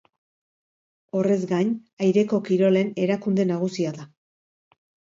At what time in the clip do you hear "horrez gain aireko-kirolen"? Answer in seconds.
1.19-2.93